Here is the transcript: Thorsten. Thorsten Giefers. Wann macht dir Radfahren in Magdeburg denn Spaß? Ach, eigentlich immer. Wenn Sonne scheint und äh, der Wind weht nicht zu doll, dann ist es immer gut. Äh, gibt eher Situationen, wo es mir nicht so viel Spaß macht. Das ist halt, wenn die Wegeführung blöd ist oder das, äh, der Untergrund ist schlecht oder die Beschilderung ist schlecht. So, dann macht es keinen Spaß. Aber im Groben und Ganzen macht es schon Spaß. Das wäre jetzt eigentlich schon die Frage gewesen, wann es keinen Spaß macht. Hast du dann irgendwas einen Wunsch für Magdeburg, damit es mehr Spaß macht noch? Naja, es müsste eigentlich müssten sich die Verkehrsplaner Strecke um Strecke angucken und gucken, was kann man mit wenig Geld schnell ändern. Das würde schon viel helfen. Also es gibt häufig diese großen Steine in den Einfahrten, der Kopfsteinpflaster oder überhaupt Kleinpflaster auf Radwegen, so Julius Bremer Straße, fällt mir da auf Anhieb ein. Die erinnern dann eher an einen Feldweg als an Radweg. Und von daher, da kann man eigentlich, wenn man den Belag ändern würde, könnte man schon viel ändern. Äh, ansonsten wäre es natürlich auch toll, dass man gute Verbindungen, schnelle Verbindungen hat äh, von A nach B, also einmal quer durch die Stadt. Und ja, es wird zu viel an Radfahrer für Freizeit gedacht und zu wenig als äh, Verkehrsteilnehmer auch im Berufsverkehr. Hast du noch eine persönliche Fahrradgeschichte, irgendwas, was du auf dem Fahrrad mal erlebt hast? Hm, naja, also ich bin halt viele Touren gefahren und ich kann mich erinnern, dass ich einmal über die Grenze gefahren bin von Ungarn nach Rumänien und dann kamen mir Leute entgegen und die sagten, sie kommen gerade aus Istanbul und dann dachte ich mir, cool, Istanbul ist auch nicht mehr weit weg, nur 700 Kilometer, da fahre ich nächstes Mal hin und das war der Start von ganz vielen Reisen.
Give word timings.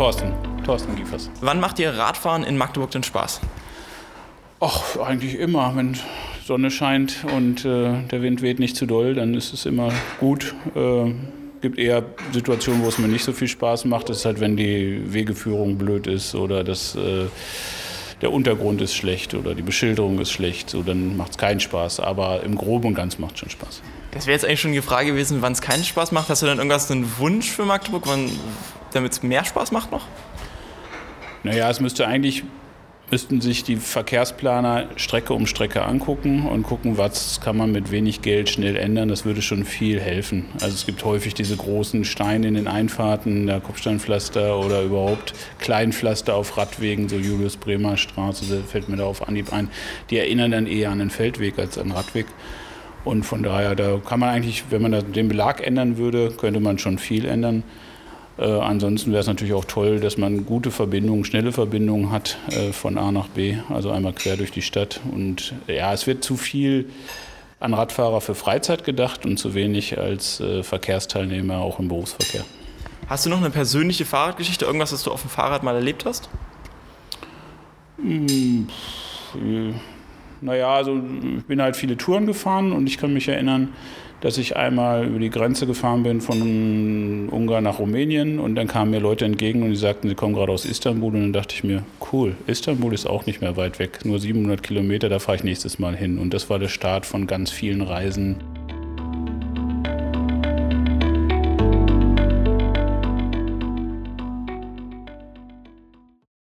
Thorsten. 0.00 0.32
Thorsten 0.64 0.96
Giefers. 0.96 1.28
Wann 1.42 1.60
macht 1.60 1.76
dir 1.76 1.90
Radfahren 1.90 2.42
in 2.42 2.56
Magdeburg 2.56 2.90
denn 2.90 3.02
Spaß? 3.02 3.38
Ach, 4.58 4.96
eigentlich 4.96 5.38
immer. 5.38 5.76
Wenn 5.76 5.94
Sonne 6.42 6.70
scheint 6.70 7.18
und 7.36 7.66
äh, 7.66 8.02
der 8.10 8.22
Wind 8.22 8.40
weht 8.40 8.60
nicht 8.60 8.76
zu 8.76 8.86
doll, 8.86 9.12
dann 9.12 9.34
ist 9.34 9.52
es 9.52 9.66
immer 9.66 9.92
gut. 10.18 10.54
Äh, 10.74 11.12
gibt 11.60 11.78
eher 11.78 12.02
Situationen, 12.32 12.82
wo 12.82 12.88
es 12.88 12.96
mir 12.96 13.08
nicht 13.08 13.24
so 13.24 13.34
viel 13.34 13.46
Spaß 13.46 13.84
macht. 13.84 14.08
Das 14.08 14.20
ist 14.20 14.24
halt, 14.24 14.40
wenn 14.40 14.56
die 14.56 15.12
Wegeführung 15.12 15.76
blöd 15.76 16.06
ist 16.06 16.34
oder 16.34 16.64
das, 16.64 16.94
äh, 16.94 17.26
der 18.22 18.32
Untergrund 18.32 18.80
ist 18.80 18.94
schlecht 18.94 19.34
oder 19.34 19.54
die 19.54 19.60
Beschilderung 19.60 20.18
ist 20.18 20.30
schlecht. 20.30 20.70
So, 20.70 20.82
dann 20.82 21.18
macht 21.18 21.32
es 21.32 21.36
keinen 21.36 21.60
Spaß. 21.60 22.00
Aber 22.00 22.42
im 22.42 22.56
Groben 22.56 22.86
und 22.86 22.94
Ganzen 22.94 23.20
macht 23.20 23.34
es 23.34 23.40
schon 23.40 23.50
Spaß. 23.50 23.82
Das 24.12 24.26
wäre 24.26 24.34
jetzt 24.34 24.46
eigentlich 24.46 24.62
schon 24.62 24.72
die 24.72 24.80
Frage 24.80 25.10
gewesen, 25.10 25.42
wann 25.42 25.52
es 25.52 25.60
keinen 25.60 25.84
Spaß 25.84 26.12
macht. 26.12 26.30
Hast 26.30 26.40
du 26.40 26.46
dann 26.46 26.56
irgendwas 26.56 26.90
einen 26.90 27.18
Wunsch 27.18 27.50
für 27.50 27.66
Magdeburg, 27.66 28.06
damit 28.92 29.12
es 29.12 29.22
mehr 29.22 29.44
Spaß 29.44 29.72
macht 29.72 29.90
noch? 29.90 30.06
Naja, 31.42 31.70
es 31.70 31.80
müsste 31.80 32.06
eigentlich 32.06 32.44
müssten 33.10 33.40
sich 33.40 33.64
die 33.64 33.76
Verkehrsplaner 33.76 34.88
Strecke 34.96 35.34
um 35.34 35.46
Strecke 35.46 35.82
angucken 35.82 36.46
und 36.46 36.62
gucken, 36.62 36.96
was 36.96 37.40
kann 37.40 37.56
man 37.56 37.72
mit 37.72 37.90
wenig 37.90 38.22
Geld 38.22 38.48
schnell 38.48 38.76
ändern. 38.76 39.08
Das 39.08 39.24
würde 39.24 39.42
schon 39.42 39.64
viel 39.64 40.00
helfen. 40.00 40.46
Also 40.54 40.68
es 40.68 40.86
gibt 40.86 41.04
häufig 41.04 41.34
diese 41.34 41.56
großen 41.56 42.04
Steine 42.04 42.46
in 42.46 42.54
den 42.54 42.68
Einfahrten, 42.68 43.46
der 43.46 43.60
Kopfsteinpflaster 43.60 44.58
oder 44.58 44.82
überhaupt 44.82 45.34
Kleinpflaster 45.58 46.34
auf 46.36 46.56
Radwegen, 46.56 47.08
so 47.08 47.16
Julius 47.16 47.56
Bremer 47.56 47.96
Straße, 47.96 48.62
fällt 48.62 48.88
mir 48.88 48.96
da 48.96 49.04
auf 49.04 49.26
Anhieb 49.26 49.52
ein. 49.52 49.70
Die 50.10 50.18
erinnern 50.18 50.52
dann 50.52 50.66
eher 50.66 50.90
an 50.90 51.00
einen 51.00 51.10
Feldweg 51.10 51.58
als 51.58 51.78
an 51.78 51.90
Radweg. 51.90 52.26
Und 53.04 53.24
von 53.24 53.42
daher, 53.42 53.74
da 53.74 53.98
kann 54.06 54.20
man 54.20 54.28
eigentlich, 54.28 54.64
wenn 54.70 54.82
man 54.82 55.12
den 55.12 55.28
Belag 55.28 55.66
ändern 55.66 55.96
würde, 55.96 56.30
könnte 56.30 56.60
man 56.60 56.78
schon 56.78 56.98
viel 56.98 57.24
ändern. 57.24 57.64
Äh, 58.40 58.44
ansonsten 58.44 59.12
wäre 59.12 59.20
es 59.20 59.26
natürlich 59.26 59.52
auch 59.52 59.66
toll, 59.66 60.00
dass 60.00 60.16
man 60.16 60.46
gute 60.46 60.70
Verbindungen, 60.70 61.24
schnelle 61.24 61.52
Verbindungen 61.52 62.10
hat 62.10 62.38
äh, 62.48 62.72
von 62.72 62.96
A 62.96 63.12
nach 63.12 63.28
B, 63.28 63.58
also 63.68 63.90
einmal 63.90 64.14
quer 64.14 64.38
durch 64.38 64.50
die 64.50 64.62
Stadt. 64.62 65.00
Und 65.12 65.52
ja, 65.66 65.92
es 65.92 66.06
wird 66.06 66.24
zu 66.24 66.38
viel 66.38 66.88
an 67.60 67.74
Radfahrer 67.74 68.22
für 68.22 68.34
Freizeit 68.34 68.84
gedacht 68.84 69.26
und 69.26 69.36
zu 69.36 69.54
wenig 69.54 69.98
als 69.98 70.40
äh, 70.40 70.62
Verkehrsteilnehmer 70.62 71.58
auch 71.58 71.78
im 71.78 71.88
Berufsverkehr. 71.88 72.44
Hast 73.08 73.26
du 73.26 73.30
noch 73.30 73.38
eine 73.38 73.50
persönliche 73.50 74.06
Fahrradgeschichte, 74.06 74.64
irgendwas, 74.64 74.92
was 74.92 75.02
du 75.02 75.10
auf 75.10 75.20
dem 75.20 75.30
Fahrrad 75.30 75.62
mal 75.62 75.74
erlebt 75.74 76.06
hast? 76.06 76.30
Hm, 77.98 78.68
naja, 80.40 80.74
also 80.74 81.00
ich 81.38 81.44
bin 81.44 81.60
halt 81.60 81.76
viele 81.76 81.96
Touren 81.96 82.26
gefahren 82.26 82.72
und 82.72 82.86
ich 82.86 82.98
kann 82.98 83.12
mich 83.12 83.28
erinnern, 83.28 83.68
dass 84.20 84.36
ich 84.38 84.56
einmal 84.56 85.06
über 85.06 85.18
die 85.18 85.30
Grenze 85.30 85.66
gefahren 85.66 86.02
bin 86.02 86.20
von 86.20 87.28
Ungarn 87.30 87.64
nach 87.64 87.78
Rumänien 87.78 88.38
und 88.38 88.54
dann 88.54 88.66
kamen 88.66 88.90
mir 88.90 89.00
Leute 89.00 89.24
entgegen 89.24 89.62
und 89.62 89.70
die 89.70 89.76
sagten, 89.76 90.08
sie 90.08 90.14
kommen 90.14 90.34
gerade 90.34 90.52
aus 90.52 90.64
Istanbul 90.64 91.14
und 91.14 91.20
dann 91.20 91.32
dachte 91.32 91.54
ich 91.54 91.64
mir, 91.64 91.82
cool, 92.12 92.36
Istanbul 92.46 92.92
ist 92.92 93.06
auch 93.06 93.26
nicht 93.26 93.40
mehr 93.40 93.56
weit 93.56 93.78
weg, 93.78 94.04
nur 94.04 94.18
700 94.18 94.62
Kilometer, 94.62 95.08
da 95.08 95.18
fahre 95.18 95.36
ich 95.36 95.44
nächstes 95.44 95.78
Mal 95.78 95.96
hin 95.96 96.18
und 96.18 96.34
das 96.34 96.50
war 96.50 96.58
der 96.58 96.68
Start 96.68 97.06
von 97.06 97.26
ganz 97.26 97.50
vielen 97.50 97.80
Reisen. 97.80 98.36